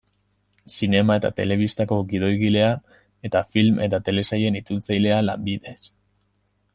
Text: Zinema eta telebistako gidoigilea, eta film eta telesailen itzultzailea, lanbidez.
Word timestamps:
Zinema 0.75 1.17
eta 1.19 1.29
telebistako 1.39 1.97
gidoigilea, 2.13 2.71
eta 3.29 3.43
film 3.53 3.79
eta 3.89 3.99
telesailen 4.09 4.61
itzultzailea, 4.65 5.21
lanbidez. 5.31 5.77